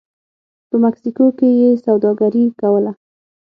په 0.69 0.75
مکسیکو 0.83 1.25
کې 1.37 1.47
یې 1.59 1.69
سوداګري 1.85 2.43
کوله 2.61 2.91